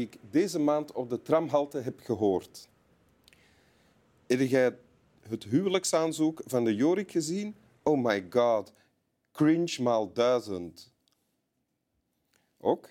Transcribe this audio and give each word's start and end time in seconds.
die 0.00 0.08
ik 0.08 0.18
deze 0.30 0.58
maand 0.58 0.92
op 0.92 1.10
de 1.10 1.22
tramhalte 1.22 1.78
heb 1.78 2.00
gehoord. 2.00 2.68
Heb 4.26 4.40
jij 4.40 4.78
het 5.20 5.44
huwelijksaanzoek 5.44 6.42
van 6.44 6.64
de 6.64 6.74
Jorik 6.74 7.10
gezien? 7.10 7.56
Oh 7.82 8.04
my 8.04 8.26
god, 8.30 8.72
cringe 9.32 9.82
maal 9.82 10.12
duizend. 10.12 10.92
Ook, 12.58 12.88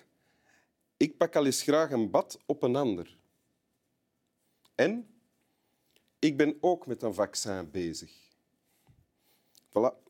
ik 0.96 1.16
pak 1.16 1.36
al 1.36 1.46
eens 1.46 1.62
graag 1.62 1.90
een 1.90 2.10
bad 2.10 2.38
op 2.46 2.62
een 2.62 2.76
ander. 2.76 3.18
En 4.74 5.08
ik 6.18 6.36
ben 6.36 6.56
ook 6.60 6.86
met 6.86 7.02
een 7.02 7.14
vaccin 7.14 7.70
bezig. 7.70 8.12
Voilà. 9.68 10.09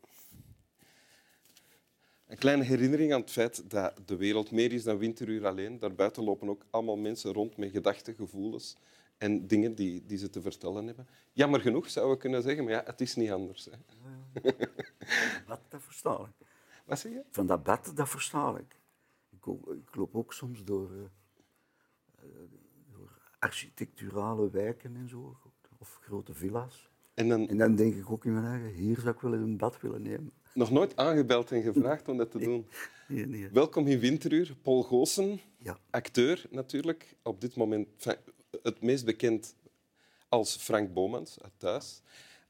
Kleine 2.41 2.65
herinnering 2.65 3.13
aan 3.13 3.21
het 3.21 3.31
feit 3.31 3.71
dat 3.71 4.01
de 4.05 4.17
wereld 4.17 4.51
meer 4.51 4.73
is 4.73 4.83
dan 4.83 4.99
winteruur 4.99 5.47
alleen. 5.47 5.79
Daarbuiten 5.79 6.25
lopen 6.25 6.49
ook 6.49 6.63
allemaal 6.71 6.97
mensen 6.97 7.33
rond 7.33 7.57
met 7.57 7.71
gedachten, 7.71 8.15
gevoelens 8.15 8.77
en 9.19 9.47
dingen 9.47 9.75
die, 9.75 10.05
die 10.07 10.19
ze 10.19 10.31
te 10.31 10.43
vertellen 10.43 10.87
hebben. 10.87 11.09
Jammer 11.33 11.61
genoeg, 11.61 11.91
zouden 11.91 12.15
we 12.15 12.21
kunnen 12.21 12.43
zeggen, 12.43 12.65
maar 12.65 12.73
ja, 12.73 12.83
het 12.85 13.01
is 13.01 13.15
niet 13.17 13.31
anders. 13.31 13.69
Hè. 13.71 13.77
Wat, 15.47 15.61
dat 15.69 15.83
versta 15.83 16.19
ik. 16.19 16.47
Wat 16.85 16.99
zeg 16.99 17.13
je? 17.13 17.23
Van 17.31 17.47
dat 17.47 17.63
bed, 17.63 17.97
dat 17.97 18.09
versta 18.09 18.57
ik. 18.59 18.81
Ik, 19.31 19.47
ik 19.71 19.95
loop 19.95 20.15
ook 20.15 20.33
soms 20.33 20.65
door, 20.65 20.91
eh, 20.91 21.05
eh, 22.19 22.25
door 22.93 23.19
architecturale 23.39 24.51
wijken 24.51 24.97
en 24.97 25.09
zo, 25.09 25.37
of 25.79 25.99
grote 26.03 26.35
villa's. 26.35 26.91
En 27.15 27.29
dan 27.29 27.49
En 27.49 27.59
dan 27.59 27.75
denk 27.75 27.95
ik 27.95 28.11
ook 28.11 28.25
in 28.25 28.33
mijn 28.33 28.45
eigen, 28.45 28.69
hier 28.69 29.01
zou 29.01 29.15
ik 29.15 29.21
wel 29.21 29.33
eens 29.33 29.43
een 29.43 29.57
bad 29.57 29.81
willen 29.81 30.03
nemen. 30.03 30.33
Nog 30.55 30.71
nooit 30.71 30.97
aangebeld 30.97 31.53
en 31.53 31.63
gevraagd 31.63 32.09
om 32.09 32.17
dat 32.17 32.31
te 32.31 32.39
doen. 32.39 32.67
Nee, 33.09 33.27
nee. 33.27 33.49
Welkom 33.53 33.87
in 33.87 33.99
Winteruur, 33.99 34.55
Paul 34.63 34.83
Goossen, 34.83 35.41
Ja. 35.59 35.79
acteur 35.91 36.45
natuurlijk. 36.51 37.15
Op 37.23 37.41
dit 37.41 37.57
moment 37.57 37.89
het 38.63 38.81
meest 38.83 39.05
bekend 39.05 39.57
als 40.29 40.57
Frank 40.57 40.93
Bomans 40.93 41.41
uit 41.43 41.53
Thuis. 41.57 42.03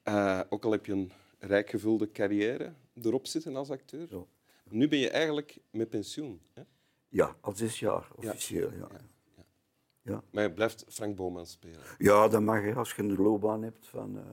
Eh, 0.02 0.40
ook 0.48 0.64
al 0.64 0.70
heb 0.70 0.86
je 0.86 0.92
een 0.92 1.12
rijk 1.38 1.70
gevulde 1.70 2.10
carrière 2.12 2.72
erop 3.02 3.26
zitten 3.26 3.56
als 3.56 3.70
acteur. 3.70 4.06
Zo. 4.08 4.28
Nu 4.68 4.88
ben 4.88 4.98
je 4.98 5.10
eigenlijk 5.10 5.58
met 5.70 5.88
pensioen. 5.88 6.40
Hè? 6.52 6.62
ja, 7.08 7.36
al 7.40 7.52
zes 7.56 7.78
jaar 7.78 8.08
officieel. 8.14 8.70
Ja, 8.70 8.76
ja. 8.78 8.88
Ja. 9.36 9.44
Ja. 10.02 10.22
Maar 10.30 10.42
je 10.42 10.52
blijft 10.52 10.84
Frank 10.88 11.16
Bomans 11.16 11.50
spelen. 11.50 11.80
ja 11.98 12.28
dat 12.28 12.42
mag 12.42 12.64
je 12.64 12.74
als 12.74 12.92
je 12.92 13.02
een 13.02 13.16
loopbaan 13.16 13.62
hebt 13.62 13.86
van 13.86 14.18
eh 14.18 14.24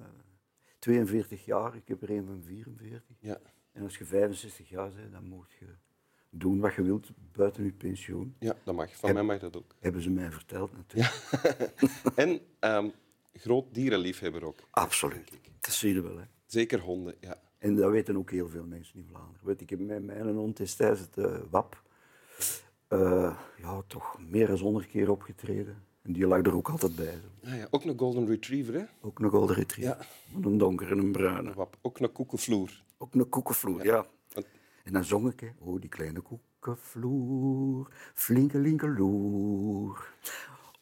42 0.79 1.45
jaar. 1.45 1.75
Ik 1.75 1.87
heb 1.87 2.01
er 2.01 2.09
een 2.09 2.25
van 2.25 2.41
44. 2.43 3.15
Ja. 3.19 3.39
En 3.77 3.83
als 3.83 3.97
je 3.97 4.05
65 4.05 4.69
jaar 4.69 4.91
bent, 4.91 5.11
dan 5.11 5.23
moet 5.27 5.51
je 5.59 5.65
doen 6.29 6.59
wat 6.59 6.73
je 6.73 6.81
wilt 6.81 7.09
buiten 7.31 7.63
je 7.63 7.71
pensioen. 7.71 8.35
ja, 8.39 8.55
dat 8.63 8.75
mag. 8.75 8.95
Van 8.95 9.13
mij 9.13 9.23
mag 9.23 9.39
dat 9.39 9.57
ook. 9.57 9.75
Hebben 9.79 10.01
ze 10.01 10.09
mij 10.09 10.31
verteld 10.31 10.71
natuurlijk. 10.73 11.71
En 12.15 12.39
ehm, 12.59 12.89
groot 13.33 13.73
dierenliefhebber 13.73 14.45
ook. 14.45 14.59
Absoluut. 14.69 15.31
Dat 15.59 15.73
zie 15.73 15.93
je 15.93 16.01
wel. 16.01 16.17
Hè. 16.17 16.23
Zeker 16.45 16.79
honden, 16.79 17.15
ja. 17.19 17.41
En 17.57 17.75
dat 17.75 17.91
weten 17.91 18.17
ook 18.17 18.31
heel 18.31 18.49
veel 18.49 18.65
mensen 18.65 18.99
in 18.99 19.05
Vlaanderen. 19.09 19.45
Weet, 19.45 19.61
ik 19.61 19.69
heb 19.69 19.79
met 19.79 20.05
mijn 20.05 20.35
hond 20.35 20.57
destijds 20.57 20.99
het 20.99 21.17
eh, 21.17 21.37
WAP 21.49 21.83
eh, 22.87 23.37
ja, 23.57 23.81
toch 23.87 24.19
meer 24.19 24.47
dan 24.47 24.57
honderd 24.57 24.87
keer 24.87 25.11
opgetreden. 25.11 25.83
En 26.07 26.13
die 26.13 26.27
lag 26.27 26.39
er 26.39 26.55
ook 26.55 26.69
altijd 26.69 26.95
bij. 26.95 27.19
Ah, 27.45 27.57
ja. 27.57 27.67
Ook 27.69 27.83
een 27.83 27.97
golden 27.97 28.27
retriever, 28.27 28.73
hè? 28.73 28.83
Ook 29.01 29.19
een 29.19 29.29
golden 29.29 29.55
retriever. 29.55 29.97
Ja. 29.97 30.05
Een 30.47 30.57
donkere 30.57 30.91
en 30.91 30.97
een 30.97 31.11
bruine. 31.11 31.67
Ook 31.81 31.99
een 31.99 32.11
koekenvloer. 32.11 32.83
Ook 32.97 33.15
een 33.15 33.29
koekenvloer, 33.29 33.85
ja. 33.85 34.05
En 34.83 34.93
dan 34.93 35.03
zong 35.03 35.31
ik, 35.31 35.39
hè, 35.39 35.47
oh 35.59 35.81
die 35.81 35.89
kleine 35.89 36.21
koekenvloer, 36.21 37.91
flinkelinkeloer. 38.13 40.13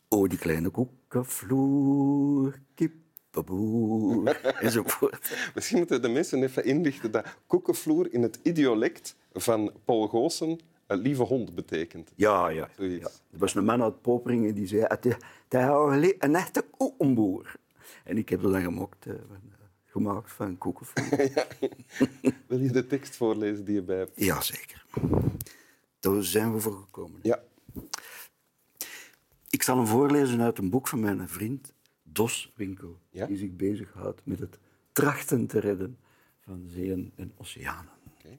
Oh 0.10 0.30
die 0.30 0.38
kleine 0.38 0.70
koekenvloer, 0.70 2.60
kippenboer, 2.74 4.36
enzovoort. 4.62 5.52
Misschien 5.56 5.78
moeten 5.78 6.02
de 6.02 6.08
mensen 6.08 6.44
even 6.44 6.66
inlichten 6.66 7.12
dat 7.12 7.26
koekenvloer 7.48 8.14
in 8.14 8.22
het 8.22 8.40
idiolect 8.44 9.16
van 9.34 9.72
Paul 9.86 10.08
Goossen 10.08 10.60
een 10.88 10.98
lieve 10.98 11.24
hond 11.24 11.56
betekent. 11.56 12.12
Ja, 12.16 12.50
ja. 12.50 12.70
Ja. 12.78 13.10
Er 13.32 13.38
was 13.38 13.56
een 13.56 13.66
man 13.66 13.84
uit 13.84 14.02
Poperingen 14.02 14.56
die 14.56 14.68
zei, 14.68 14.84
het 14.88 15.06
is 15.06 15.16
een 16.20 16.36
echte 16.36 16.66
koekenboer. 16.78 17.56
En 18.04 18.18
ik 18.18 18.30
heb 18.30 18.44
er 18.44 18.52
dan 18.52 18.62
gemokt, 18.62 19.06
eh, 19.06 19.14
van, 19.28 19.42
eh, 19.52 19.66
gemaakt 19.86 20.32
van 20.32 20.58
koekenvloer. 20.58 21.46
Wil 22.48 22.60
je 22.60 22.72
de 22.72 22.88
tekst 22.88 23.16
voorlezen 23.16 23.66
die 23.66 23.76
je 23.76 23.82
bij 23.82 23.98
hebt? 23.98 24.12
ja, 24.16 24.42
zeker. 24.42 24.86
Daar 26.00 26.24
zijn 26.24 26.54
we 26.54 26.60
voor 26.60 26.78
gekomen. 26.78 27.20
Ja. 27.24 27.44
Ik 29.50 29.64
zal 29.64 29.78
hem 29.78 29.88
voorlezen 29.88 30.42
uit 30.42 30.58
een 30.58 30.70
boek 30.70 30.88
van 30.88 31.00
mijn 31.00 31.30
vriend 31.30 31.74
Dos 32.04 32.52
Winkel. 32.56 33.00
Ja? 33.10 33.26
Die 33.26 33.38
zich 33.38 33.56
bezighoudt 33.56 34.22
met 34.24 34.40
het 34.40 34.60
trachten 34.92 35.48
te 35.48 35.60
redden 35.60 35.98
van 36.40 36.66
zeeën 36.68 37.12
en 37.16 37.32
oceanen. 37.38 37.92
Oké. 38.18 38.38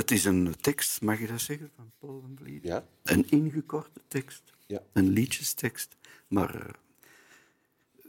Het 0.00 0.10
is 0.10 0.24
een 0.24 0.54
tekst, 0.60 1.02
mag 1.02 1.20
je 1.20 1.26
dat 1.26 1.40
zeggen, 1.40 1.70
van 1.76 1.92
Paul 1.98 2.20
van 2.20 2.36
Vliet? 2.42 2.62
Ja. 2.64 2.86
Een 3.02 3.30
ingekorte 3.30 4.00
tekst, 4.08 4.42
Ja. 4.66 4.82
een 4.92 5.08
liedjestekst, 5.08 5.96
maar 6.28 6.66
eh, 6.66 6.74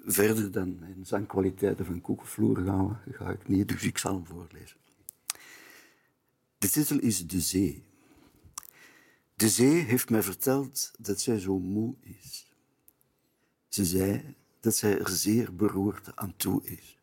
verder 0.06 0.52
dan 0.52 0.84
in 0.84 1.06
zangkwaliteiten 1.06 1.86
van 1.86 2.02
koekenvloer 2.02 2.58
gaan 2.58 3.02
we, 3.06 3.14
ga 3.14 3.32
ik 3.32 3.48
niet, 3.48 3.68
dus 3.68 3.84
ik 3.84 3.98
zal 3.98 4.14
hem 4.14 4.26
voorlezen. 4.26 4.78
De 6.58 6.70
titel 6.70 7.00
is 7.00 7.28
De 7.28 7.40
Zee. 7.42 7.84
De 9.36 9.50
zee 9.50 9.82
heeft 9.84 10.10
mij 10.10 10.24
verteld 10.24 10.92
dat 11.00 11.22
zij 11.22 11.40
zo 11.40 11.60
moe 11.60 11.96
is. 12.02 12.52
Ze 13.68 13.86
zei 13.86 14.36
dat 14.60 14.76
zij 14.76 15.00
er 15.00 15.10
zeer 15.10 15.56
beroerd 15.56 16.16
aan 16.16 16.36
toe 16.36 16.64
is. 16.64 17.00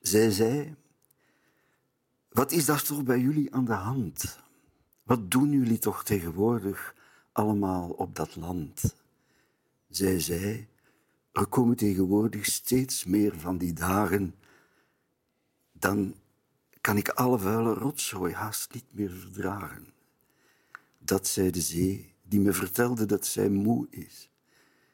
Zij 0.00 0.30
zei, 0.30 0.74
wat 2.30 2.52
is 2.52 2.64
daar 2.64 2.82
toch 2.82 3.02
bij 3.02 3.20
jullie 3.20 3.54
aan 3.54 3.64
de 3.64 3.72
hand? 3.72 4.38
Wat 5.02 5.30
doen 5.30 5.50
jullie 5.50 5.78
toch 5.78 6.04
tegenwoordig 6.04 6.94
allemaal 7.32 7.90
op 7.90 8.14
dat 8.14 8.36
land? 8.36 8.94
Zij 9.88 10.20
zei, 10.20 10.68
er 11.32 11.46
komen 11.46 11.76
tegenwoordig 11.76 12.46
steeds 12.46 13.04
meer 13.04 13.38
van 13.38 13.58
die 13.58 13.72
dagen. 13.72 14.34
Dan 15.72 16.14
kan 16.80 16.96
ik 16.96 17.08
alle 17.08 17.38
vuile 17.38 17.74
rotzooi 17.74 18.34
haast 18.34 18.74
niet 18.74 18.92
meer 18.94 19.10
verdragen. 19.10 19.86
Dat 20.98 21.26
zei 21.26 21.50
de 21.50 21.60
zee, 21.60 22.14
die 22.22 22.40
me 22.40 22.52
vertelde 22.52 23.06
dat 23.06 23.26
zij 23.26 23.48
moe 23.48 23.86
is. 23.90 24.30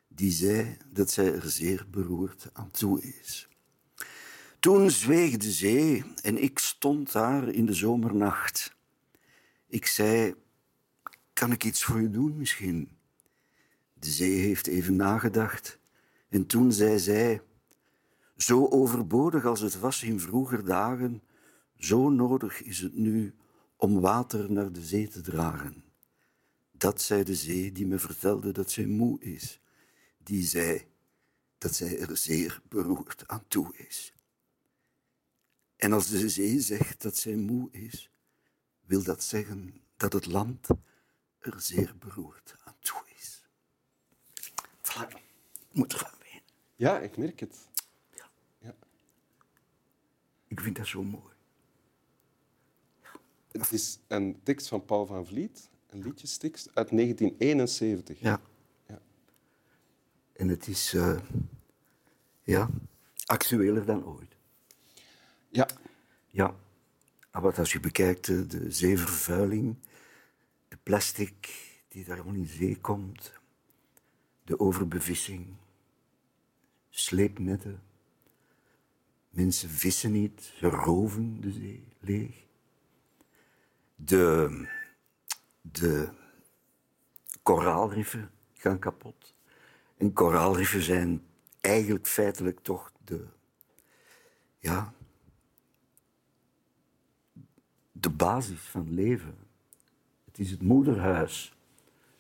Die 0.09 0.31
zei 0.31 0.77
dat 0.93 1.11
zij 1.11 1.35
er 1.35 1.51
zeer 1.51 1.87
beroerd 1.91 2.49
aan 2.53 2.71
toe 2.71 3.03
is. 3.03 3.49
Toen 4.67 4.91
zweeg 4.91 5.37
de 5.37 5.51
zee 5.51 6.05
en 6.23 6.43
ik 6.43 6.59
stond 6.59 7.13
daar 7.13 7.49
in 7.49 7.67
de 7.67 7.73
zomernacht. 7.73 8.77
Ik 9.67 9.87
zei, 9.87 10.35
kan 11.33 11.53
ik 11.53 11.65
iets 11.65 11.85
voor 11.85 12.01
je 12.01 12.11
doen 12.11 12.37
misschien? 12.37 12.91
De 13.93 14.11
zee 14.11 14.39
heeft 14.39 14.67
even 14.67 14.97
nagedacht 14.97 15.79
en 16.29 16.47
toen 16.47 16.73
zei 16.73 16.99
zij, 16.99 17.43
zo 18.37 18.69
overbodig 18.69 19.45
als 19.45 19.61
het 19.61 19.79
was 19.79 20.03
in 20.03 20.21
vroeger 20.21 20.65
dagen, 20.65 21.23
zo 21.77 22.09
nodig 22.09 22.63
is 22.63 22.79
het 22.79 22.97
nu 22.97 23.35
om 23.77 24.01
water 24.01 24.53
naar 24.53 24.73
de 24.73 24.85
zee 24.85 25.09
te 25.09 25.21
dragen. 25.21 25.85
Dat 26.73 27.03
zei 27.03 27.23
de 27.23 27.35
zee 27.35 27.73
die 27.73 27.87
me 27.87 27.99
vertelde 27.99 28.53
dat 28.53 28.71
zij 28.71 28.87
moe 28.87 29.21
is. 29.21 29.61
Die 30.19 30.45
zei 30.45 30.85
dat 31.59 31.75
zij 31.75 31.99
er 31.99 32.17
zeer 32.17 32.63
beroerd 32.69 33.25
aan 33.27 33.45
toe 33.49 33.77
is. 33.77 34.16
En 35.77 35.93
als 35.93 36.09
de 36.09 36.29
zee 36.29 36.61
zegt 36.61 37.03
dat 37.03 37.17
zij 37.17 37.35
moe 37.35 37.71
is, 37.71 38.11
wil 38.81 39.03
dat 39.03 39.23
zeggen 39.23 39.81
dat 39.97 40.13
het 40.13 40.27
land 40.27 40.69
er 41.39 41.61
zeer 41.61 41.95
beroerd 41.99 42.57
aan 42.65 42.77
toe 42.81 43.03
is. 43.17 43.43
Voilà. 44.83 45.09
Ik 45.69 45.73
moet 45.73 45.93
ervan 45.93 46.19
ween. 46.19 46.43
Ja, 46.75 46.99
ik 47.01 47.17
merk 47.17 47.41
het. 47.41 47.69
Ik 50.49 50.61
vind 50.61 50.77
dat 50.77 50.87
zo 50.87 51.03
mooi. 51.03 51.35
Het 53.53 53.73
is 53.73 53.99
een 54.07 54.41
tekst 54.43 54.69
van 54.69 54.85
Paul 54.85 55.07
van 55.07 55.27
Vliet, 55.27 55.69
een 55.87 56.03
liedjestekst 56.03 56.67
uit 56.75 56.89
1971. 56.91 58.21
Ja. 58.21 58.41
Ja. 58.87 59.03
En 60.33 60.49
het 60.49 60.67
is 60.67 60.95
eh, 60.95 61.21
ja, 62.43 62.69
actueler 63.25 63.85
dan 63.85 64.05
ooit. 64.05 64.36
Ja. 65.57 65.69
Ja. 66.27 66.55
Maar 67.33 67.43
wat 67.43 67.59
als 67.59 67.73
je 67.73 67.81
bekijkt 67.81 68.27
de, 68.27 68.47
de 68.47 68.71
zeevervuiling, 68.71 69.77
de 70.69 70.77
plastic 70.83 71.35
die 71.89 72.05
daar 72.05 72.17
allemaal 72.17 72.35
in 72.35 72.47
zee 72.47 72.79
komt, 72.81 73.33
de 74.45 74.61
overbevissing, 74.61 75.47
sleepnetten. 76.91 77.83
Mensen 79.31 79.71
vissen 79.71 80.13
niet, 80.13 80.53
ze 80.59 80.69
roven 80.69 81.41
de 81.41 81.53
zee 81.53 81.89
leeg. 82.01 82.45
De, 83.95 84.69
de 85.61 86.09
koraalriffen 87.43 88.31
gaan 88.55 88.79
kapot. 88.79 89.35
En 89.97 90.13
koraalriffen 90.13 90.83
zijn 90.83 91.27
eigenlijk 91.61 92.07
feitelijk 92.07 92.61
toch 92.61 92.93
de, 93.05 93.27
ja, 94.59 94.95
de 98.07 98.13
basis 98.13 98.61
van 98.61 98.95
leven. 98.95 99.35
Het 100.25 100.39
is 100.39 100.51
het 100.51 100.63
moederhuis 100.63 101.55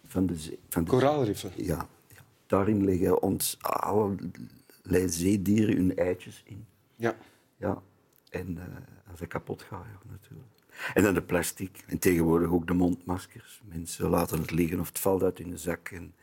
van 0.04 0.26
de 0.26 0.36
zee. 0.36 0.58
Van 0.68 0.84
de 0.84 0.90
Koraalriffen. 0.90 1.50
Ja, 1.56 1.88
ja, 2.08 2.24
daarin 2.46 2.84
leggen 2.84 3.22
ons 3.22 3.56
allerlei 3.60 5.08
zeedieren 5.08 5.76
hun 5.76 5.96
eitjes 5.96 6.42
in. 6.44 6.66
Ja. 6.96 7.16
Ja, 7.56 7.82
en 8.30 8.58
eh, 8.58 8.64
als 9.10 9.18
ze 9.18 9.26
kapot 9.26 9.62
gaan, 9.62 9.86
ja, 9.92 10.10
natuurlijk. 10.10 10.48
En 10.94 11.02
dan 11.02 11.14
de 11.14 11.22
plastic. 11.22 11.84
En 11.86 11.98
tegenwoordig 11.98 12.50
ook 12.50 12.66
de 12.66 12.74
mondmaskers. 12.74 13.62
Mensen 13.64 14.08
laten 14.08 14.40
het 14.40 14.50
liggen 14.50 14.80
of 14.80 14.88
het 14.88 14.98
valt 14.98 15.22
uit 15.22 15.40
in 15.40 15.50
de 15.50 15.58
zak. 15.58 15.88
En 15.88 16.14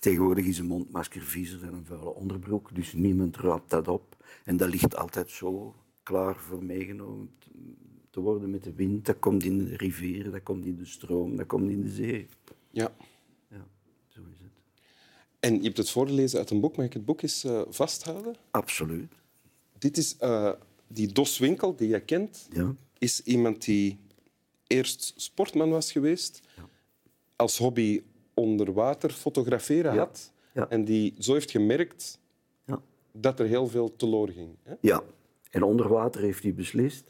tegenwoordig 0.00 0.44
is 0.44 0.58
een 0.58 0.66
mondmasker 0.66 1.22
viezer 1.22 1.60
dan 1.60 1.74
een 1.74 1.84
vuile 1.84 2.14
onderbroek. 2.14 2.74
Dus 2.74 2.92
niemand 2.92 3.36
raapt 3.36 3.70
dat 3.70 3.88
op. 3.88 4.16
En 4.44 4.56
dat 4.56 4.68
ligt 4.68 4.96
altijd 4.96 5.30
zo 5.30 5.74
klaar 6.02 6.36
voor 6.36 6.64
meegenomen 6.64 7.30
te 8.12 8.20
worden 8.20 8.50
met 8.50 8.64
de 8.64 8.72
wind. 8.72 9.06
Dat 9.06 9.18
komt 9.18 9.44
in 9.44 9.58
de 9.58 9.76
rivier, 9.76 10.30
dat 10.30 10.42
komt 10.42 10.64
in 10.64 10.76
de 10.76 10.84
stroom, 10.84 11.36
dat 11.36 11.46
komt 11.46 11.70
in 11.70 11.80
de 11.82 11.88
zee. 11.90 12.28
ja. 12.70 12.92
Ja, 13.48 13.66
zo 14.08 14.20
is 14.20 14.38
het. 14.42 14.50
En 15.40 15.54
je 15.56 15.62
hebt 15.62 15.76
het 15.76 15.90
voorgelezen 15.90 16.38
uit 16.38 16.50
een 16.50 16.60
boek. 16.60 16.76
Mag 16.76 16.86
ik 16.86 16.92
het 16.92 17.04
boek 17.04 17.22
eens 17.22 17.44
eh, 17.44 17.62
vasthouden? 17.68 18.34
Absoluut. 18.50 19.12
Dit 19.78 19.96
is 19.96 20.16
eh, 20.18 20.52
die 20.86 21.12
Dos 21.12 21.38
Winkel, 21.38 21.76
die 21.76 21.88
je 21.88 22.00
kent. 22.00 22.48
Ja. 22.52 22.74
Is 22.98 23.22
iemand 23.22 23.64
die 23.64 23.98
eerst 24.66 25.12
sportman 25.16 25.70
was 25.70 25.92
geweest. 25.92 26.40
Als 27.36 27.58
hobby 27.58 28.02
onder 28.34 28.72
water 28.72 29.10
fotograferen 29.10 29.92
Ja. 29.94 29.98
had. 29.98 30.32
Ja. 30.54 30.68
En 30.68 30.84
die 30.84 31.14
zo 31.18 31.32
heeft 31.32 31.50
gemerkt 31.50 32.18
Ja. 32.66 32.82
dat 33.12 33.40
er 33.40 33.46
heel 33.46 33.66
veel 33.66 33.96
teloor 33.96 34.28
ging. 34.28 34.56
Hè? 34.62 34.74
Ja, 34.80 35.02
en 35.50 35.62
onder 35.62 35.88
water 35.88 36.20
heeft 36.20 36.42
hij 36.42 36.54
beslist: 36.54 37.04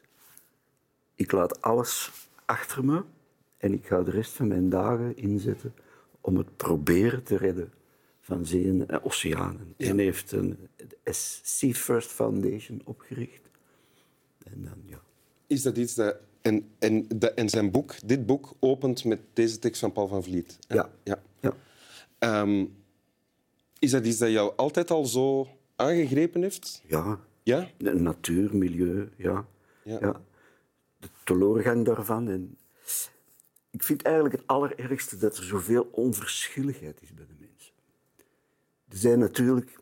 ik 1.14 1.32
laat 1.32 1.60
alles 1.62 2.10
achter 2.44 2.84
me 2.84 3.02
en 3.56 3.72
ik 3.72 3.86
ga 3.86 4.02
de 4.02 4.10
rest 4.10 4.32
van 4.32 4.48
mijn 4.48 4.68
dagen 4.68 5.16
inzetten 5.16 5.74
om 6.20 6.36
het 6.36 6.56
proberen 6.56 7.22
te 7.22 7.36
redden 7.36 7.72
van 8.20 8.46
zeeën 8.46 8.88
en 8.88 9.02
oceanen. 9.02 9.74
En 9.76 9.98
heeft 9.98 10.32
een 10.32 10.68
Sea 11.42 11.72
First 11.72 12.10
Foundation 12.10 12.80
opgericht. 12.84 13.50
En 14.44 14.64
dan, 14.64 14.82
ja. 14.86 15.00
Is 15.46 15.62
dat 15.62 15.76
iets 15.76 15.94
dat... 15.94 16.16
En, 16.40 16.70
en, 16.78 17.06
en 17.34 17.48
zijn 17.48 17.70
boek, 17.70 17.94
dit 18.04 18.26
boek, 18.26 18.54
opent 18.60 19.04
met 19.04 19.20
deze 19.32 19.58
tekst 19.58 19.80
van 19.80 19.92
Paul 19.92 20.08
van 20.08 20.22
Vliet. 20.22 20.58
hè? 20.66 20.74
Ja. 20.74 20.90
ja. 21.02 21.22
ja. 21.40 21.54
Ehm, 22.18 22.64
is 23.78 23.90
dat 23.90 24.06
iets 24.06 24.18
dat 24.18 24.30
jou 24.30 24.52
altijd 24.56 24.90
al 24.90 25.04
zo 25.04 25.48
aangegrepen 25.76 26.42
heeft? 26.42 26.82
Ja, 26.86 27.18
Ja? 27.42 27.68
de 27.76 27.94
natuur, 27.94 28.56
milieu, 28.56 29.10
ja. 29.16 29.46
Ja. 29.82 29.98
ja. 30.00 30.20
De 31.02 31.08
teleurgang 31.24 31.84
daarvan. 31.84 32.28
En 32.28 32.58
ik 33.70 33.82
vind 33.82 34.02
eigenlijk 34.02 34.34
het 34.36 34.46
allerergste 34.46 35.16
dat 35.16 35.36
er 35.36 35.44
zoveel 35.44 35.88
onverschilligheid 35.92 37.02
is 37.02 37.14
bij 37.14 37.26
de 37.26 37.34
mensen. 37.38 37.72
Er 38.88 38.96
zijn 38.96 39.18
natuurlijk... 39.18 39.80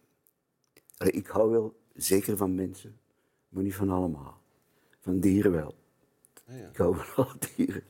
Ik 0.99 1.27
hou 1.27 1.51
wel 1.51 1.77
zeker 1.95 2.37
van 2.37 2.55
mensen, 2.55 2.99
maar 3.49 3.63
niet 3.63 3.75
van 3.75 3.91
allemaal. 3.91 4.41
Van 5.01 5.21
dieren 5.21 5.53
wel. 5.53 5.75
Ah, 6.49 6.59
ja. 6.59 6.69
Ik 6.69 6.77
hou 6.77 6.97
van 6.97 7.25
alle 7.25 7.35
dieren. 7.57 7.83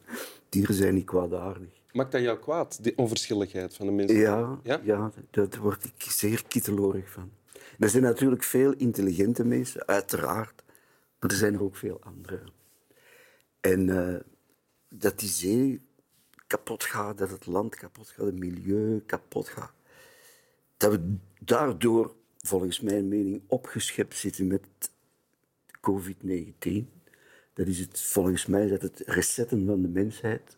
Dieren 0.48 0.74
zijn 0.74 0.94
niet 0.94 1.04
kwaadaardig. 1.04 1.80
Maakt 1.92 2.12
dat 2.12 2.20
jou 2.20 2.38
kwaad, 2.38 2.82
die 2.84 2.98
onverschilligheid 2.98 3.76
van 3.76 3.86
de 3.86 3.92
mensen? 3.92 4.18
Ja, 4.18 4.58
Ja? 4.62 4.80
ja? 4.84 5.12
daar 5.30 5.48
word 5.60 5.84
ik 5.84 6.02
zeer 6.02 6.44
kittelorig 6.48 7.10
van. 7.10 7.30
Er 7.78 7.88
zijn 7.88 8.02
natuurlijk 8.02 8.42
veel 8.42 8.72
intelligente 8.72 9.44
mensen, 9.44 9.86
uiteraard. 9.86 10.62
Maar 11.18 11.30
er 11.30 11.36
zijn 11.36 11.54
er 11.54 11.62
ook 11.62 11.76
veel 11.76 12.00
andere. 12.02 12.42
En 13.60 13.88
eh, 14.14 14.20
dat 14.88 15.18
die 15.18 15.28
zee 15.28 15.80
kapot 16.46 16.84
gaat, 16.84 17.18
dat 17.18 17.30
het 17.30 17.46
land 17.46 17.74
kapot 17.74 18.08
gaat, 18.08 18.26
het 18.26 18.38
milieu 18.38 19.00
kapot 19.06 19.48
gaat. 19.48 19.72
Dat 20.76 20.92
we 20.92 21.14
daardoor, 21.40 22.14
volgens 22.38 22.80
mijn 22.80 23.08
mening, 23.08 23.42
opgeschept 23.46 24.16
zitten 24.16 24.46
met 24.46 24.62
COVID-19. 25.80 26.84
Dat 27.54 27.66
is 27.66 27.78
het, 27.78 28.00
volgens 28.00 28.46
mij 28.46 28.68
dat 28.68 28.82
het 28.82 29.02
resetten 29.06 29.66
van 29.66 29.82
de 29.82 29.88
mensheid. 29.88 30.56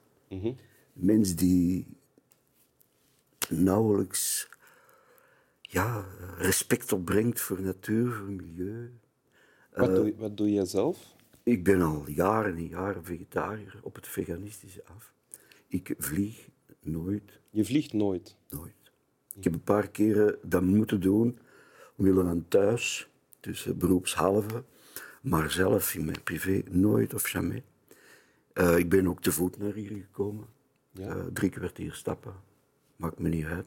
De 0.92 1.04
mens 1.04 1.34
die 1.34 1.86
nauwelijks 3.48 4.48
ja, 5.60 6.04
respect 6.36 6.92
opbrengt 6.92 7.40
voor 7.40 7.60
natuur, 7.60 8.12
voor 8.12 8.26
milieu. 8.30 8.92
Wat, 9.74 9.94
doe, 9.94 10.06
je- 10.06 10.14
wat 10.16 10.36
doe 10.36 10.52
jij 10.52 10.64
zelf? 10.64 11.14
Ik 11.42 11.64
ben 11.64 11.80
al 11.82 12.08
jaren 12.08 12.56
en 12.56 12.68
jaren 12.68 13.04
vegetariër 13.04 13.78
op 13.82 13.94
het 13.94 14.08
veganistische 14.08 14.84
af. 14.84 15.12
Ik 15.66 15.94
vlieg 15.98 16.48
nooit, 16.80 17.40
Je 17.50 17.64
vliegt 17.64 17.92
nooit. 17.92 18.36
nooit. 18.48 18.74
Ik 19.34 19.44
heb 19.44 19.52
een 19.52 19.62
paar 19.62 19.88
keren 19.88 20.38
dat 20.42 20.62
moeten 20.62 21.00
doen, 21.00 21.38
omwille 21.96 22.22
van 22.22 22.48
thuis, 22.48 23.08
tussen 23.40 23.78
beroepshalve, 23.78 24.64
maar 25.22 25.50
zelf 25.50 25.94
in 25.94 26.04
mijn 26.04 26.22
privé 26.22 26.62
nooit 26.70 27.14
of 27.14 27.28
jamais. 27.28 27.62
Eh, 28.52 28.76
ik 28.76 28.88
ben 28.88 29.08
ook 29.08 29.20
te 29.22 29.32
voet 29.32 29.58
naar 29.58 29.72
hier 29.72 29.90
gekomen. 29.90 30.46
Ja. 30.90 31.08
Eh, 31.16 31.24
drie 31.32 31.50
kwartier 31.50 31.92
stappen, 31.94 32.34
maakt 32.96 33.18
me 33.18 33.28
niet 33.28 33.44
uit. 33.46 33.66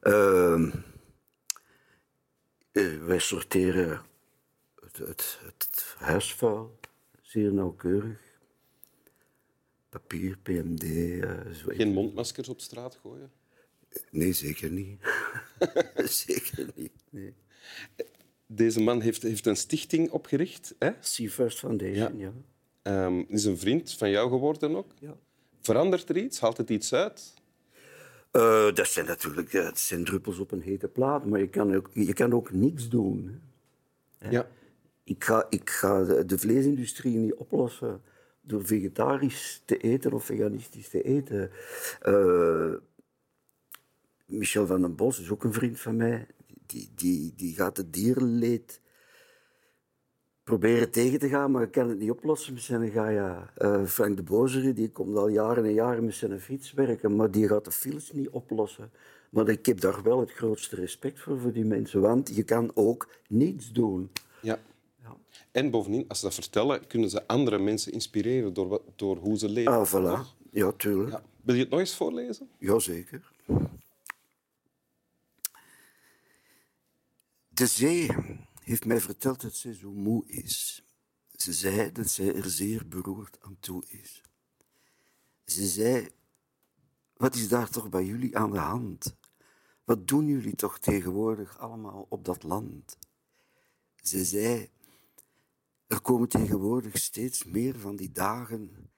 Ehm, 0.00 0.70
eh, 2.72 2.98
wij 3.04 3.18
sorteren 3.18 4.00
het, 4.80 4.96
het, 4.96 5.38
het 5.42 5.94
huisvuil 5.98 6.78
zeer 7.32 7.52
nauwkeurig. 7.52 8.20
Papier, 9.88 10.38
PMD, 10.42 10.82
eh, 10.82 11.50
zo. 11.52 11.66
Geen 11.68 11.92
mondmaskers 11.92 12.48
op 12.48 12.60
straat 12.60 12.98
gooien? 13.02 13.30
Nee, 14.10 14.32
zeker 14.32 14.70
niet. 14.70 15.00
zeker 16.24 16.70
niet. 16.74 16.92
Nee. 17.10 17.34
Deze 18.46 18.80
man 18.80 19.00
heeft, 19.00 19.22
heeft 19.22 19.46
een 19.46 19.56
stichting 19.56 20.10
opgericht. 20.10 20.74
Hè? 20.78 20.90
Sea 21.00 21.28
First 21.28 21.58
Foundation, 21.58 22.18
ja. 22.18 22.32
Ehm, 22.82 23.24
is 23.28 23.44
een 23.44 23.58
vriend 23.58 23.92
van 23.92 24.10
jou 24.10 24.30
geworden 24.30 24.76
ook. 24.76 24.92
ja. 24.98 25.16
Verandert 25.60 26.08
er 26.08 26.16
iets? 26.16 26.40
Haalt 26.40 26.56
het 26.56 26.70
iets 26.70 26.94
uit? 26.94 27.34
Eh, 28.30 28.74
dat 28.74 28.88
zijn 28.88 29.06
natuurlijk 29.06 29.52
eh, 29.52 29.64
het 29.64 29.78
zijn 29.78 30.04
druppels 30.04 30.38
op 30.38 30.50
een 30.52 30.62
hete 30.62 30.88
plaat, 30.88 31.26
maar 31.26 31.40
je 31.40 31.48
kan 31.48 31.74
ook, 31.74 31.90
je 31.92 32.12
kan 32.12 32.32
ook 32.32 32.52
niks 32.52 32.88
doen. 32.88 33.40
hè. 34.18 34.30
Ja. 34.30 34.48
Ik 35.04 35.24
ga, 35.24 35.46
ik 35.48 35.70
ga 35.70 36.04
de, 36.04 36.38
vleesindustrie 36.38 37.16
niet 37.16 37.34
oplossen 37.34 38.02
door 38.40 38.66
vegetarisch 38.66 39.62
te 39.64 39.76
eten 39.76 40.12
of 40.12 40.24
veganistisch 40.24 40.88
te 40.88 41.02
eten. 41.02 41.50
Eh, 42.00 42.72
Michel 44.26 44.66
van 44.66 44.80
den 44.80 44.94
Bos 44.94 45.20
is 45.20 45.30
ook 45.30 45.44
een 45.44 45.52
vriend 45.52 45.80
van 45.80 45.96
mij. 45.96 46.26
Die, 46.66 46.90
die, 46.94 47.32
die 47.36 47.54
gaat 47.54 47.76
het 47.76 47.92
dierenleed 47.92 48.80
proberen 50.44 50.90
tegen 50.90 51.18
te 51.18 51.28
gaan, 51.28 51.50
maar 51.50 51.66
kan 51.66 51.88
het 51.88 51.98
niet 51.98 52.10
oplossen 52.10 52.52
met 52.52 52.62
zijn 52.62 52.90
Gaia. 52.90 53.52
Eh 53.54 53.84
Frank 53.84 54.16
de 54.16 54.22
Bozere 54.22 54.72
die 54.72 54.90
komt 54.90 55.16
al 55.16 55.28
jaren 55.28 55.64
en 55.64 55.72
jaren 55.72 56.04
met 56.04 56.14
zijn 56.14 56.40
fiets 56.40 56.72
werken, 56.72 57.16
maar 57.16 57.30
die 57.30 57.48
gaat 57.48 57.64
de 57.64 57.70
files 57.70 58.12
niet 58.12 58.28
oplossen. 58.28 58.90
Maar 59.30 59.48
ik 59.48 59.66
heb 59.66 59.80
daar 59.80 60.02
wel 60.02 60.20
het 60.20 60.32
grootste 60.32 60.76
respect 60.76 61.20
voor, 61.20 61.40
voor 61.40 61.52
die 61.52 61.64
mensen, 61.64 62.00
want 62.00 62.34
je 62.34 62.42
kan 62.42 62.70
ook 62.74 63.08
niets 63.28 63.72
doen. 63.72 64.10
ja. 64.40 64.58
En 65.52 65.70
bovendien, 65.70 66.08
als 66.08 66.18
ze 66.18 66.24
dat 66.24 66.34
vertellen, 66.34 66.86
kunnen 66.86 67.10
ze 67.10 67.26
andere 67.26 67.58
mensen 67.58 67.92
inspireren 67.92 68.54
door, 68.54 68.68
wat- 68.68 68.82
door 68.96 69.16
hoe 69.16 69.38
ze 69.38 69.48
leven. 69.48 69.72
Ah, 69.72 69.86
voilà. 69.92 70.26
Ja, 70.50 70.72
tuurlijk. 70.72 71.10
Ja. 71.10 71.22
Wil 71.42 71.54
je 71.54 71.60
het 71.60 71.70
nog 71.70 71.80
eens 71.80 71.96
voorlezen? 71.96 72.48
Jazeker. 72.58 73.30
De 77.48 77.66
zee 77.66 78.08
heeft 78.62 78.84
mij 78.84 79.00
verteld 79.00 79.40
dat 79.40 79.54
zij 79.54 79.74
zo 79.74 79.90
moe 79.92 80.26
is. 80.26 80.84
Ze 81.36 81.52
zei 81.52 81.92
dat 81.92 82.08
zij 82.10 82.34
er 82.34 82.50
zeer 82.50 82.88
beroerd 82.88 83.36
aan 83.40 83.56
toe 83.60 83.84
is. 83.86 84.22
Ze 85.44 85.66
zei, 85.66 86.08
wat 87.16 87.34
is 87.34 87.48
daar 87.48 87.68
toch 87.70 87.88
bij 87.88 88.04
jullie 88.04 88.36
aan 88.38 88.50
de 88.50 88.58
hand? 88.58 89.16
Wat 89.84 90.08
doen 90.08 90.26
jullie 90.26 90.54
toch 90.54 90.78
tegenwoordig 90.78 91.58
allemaal 91.58 92.06
op 92.08 92.24
dat 92.24 92.42
land? 92.42 92.96
Ze 94.02 94.24
zei, 94.24 94.68
er 95.92 96.00
komen 96.00 96.28
tegenwoordig 96.28 96.98
steeds 96.98 97.44
meer 97.44 97.78
van 97.78 97.96
die 97.96 98.12
dagen 98.12 98.90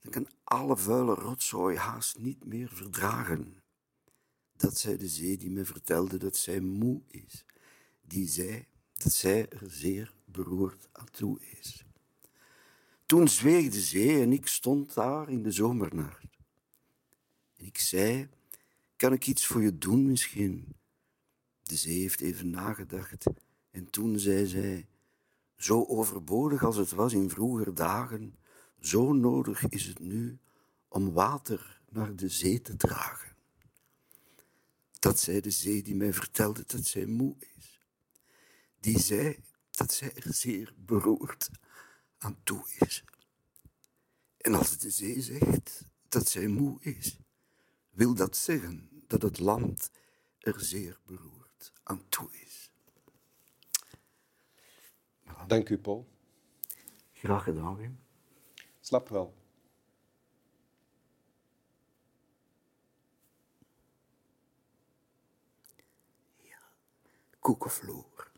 dan 0.00 0.12
kan 0.12 0.28
alle 0.44 0.76
vuile 0.76 1.14
rotzooi 1.14 1.76
haast 1.76 2.18
niet 2.18 2.44
meer 2.44 2.68
verdragen. 2.68 3.62
Dat 4.56 4.78
zei 4.78 4.96
de 4.96 5.08
zee 5.08 5.36
die 5.36 5.50
me 5.50 5.64
vertelde 5.64 6.16
dat 6.16 6.36
zij 6.36 6.60
moe 6.60 7.00
is. 7.06 7.44
Die 8.00 8.28
zei 8.28 8.66
dat 8.96 9.12
zij 9.12 9.48
er 9.48 9.70
zeer 9.70 10.12
beroerd 10.24 10.88
aan 10.92 11.10
toe 11.10 11.40
is. 11.60 11.84
Toen 13.06 13.28
zweeg 13.28 13.70
de 13.70 13.80
zee 13.80 14.22
en 14.22 14.32
ik 14.32 14.46
stond 14.46 14.94
daar 14.94 15.28
in 15.28 15.42
de 15.42 15.50
zomernacht. 15.50 16.38
En 17.56 17.66
ik 17.66 17.78
zei, 17.78 18.28
kan 18.96 19.12
ik 19.12 19.26
iets 19.26 19.46
voor 19.46 19.62
je 19.62 19.78
doen 19.78 20.06
misschien? 20.06 20.74
De 21.62 21.76
zee 21.76 22.00
heeft 22.00 22.20
even 22.20 22.50
nagedacht 22.50 23.26
en 23.70 23.90
toen 23.90 24.18
zei 24.18 24.46
zij, 24.46 24.88
zo 25.60 25.84
overbodig 25.84 26.64
als 26.64 26.76
het 26.76 26.90
was 26.90 27.12
in 27.12 27.30
vroeger 27.30 27.74
dagen, 27.74 28.38
zo 28.78 29.12
nodig 29.12 29.68
is 29.68 29.86
het 29.86 29.98
nu 29.98 30.38
om 30.88 31.12
water 31.12 31.80
naar 31.88 32.16
de 32.16 32.28
zee 32.28 32.62
te 32.62 32.76
dragen. 32.76 33.36
Dat 34.98 35.20
zei 35.20 35.40
de 35.40 35.50
zee 35.50 35.82
die 35.82 35.94
mij 35.94 36.12
vertelde 36.12 36.64
dat 36.66 36.86
zij 36.86 37.06
moe 37.06 37.36
is. 37.56 37.80
Die 38.80 38.98
zei 38.98 39.38
dat 39.70 39.92
zij 39.92 40.12
er 40.14 40.34
zeer 40.34 40.74
beroerd 40.76 41.50
aan 42.18 42.36
toe 42.42 42.64
is. 42.78 43.04
En 44.36 44.54
als 44.54 44.78
de 44.78 44.90
zee 44.90 45.20
zegt 45.20 45.84
dat 46.08 46.28
zij 46.28 46.46
moe 46.46 46.80
is, 46.80 47.18
wil 47.90 48.14
dat 48.14 48.36
zeggen 48.36 48.88
dat 49.06 49.22
het 49.22 49.38
land 49.38 49.90
er 50.38 50.60
zeer 50.60 50.98
beroerd 51.06 51.72
aan 51.82 52.08
toe 52.08 52.28
is. 52.32 52.49
Dank 55.50 55.68
u, 55.68 55.78
Paul. 55.78 56.06
Graag 57.12 57.42
gedaan, 57.42 57.76
Wim. 57.76 58.00
Slap 58.80 59.08
wel. 59.08 59.34
Koekenvloer. 67.40 68.29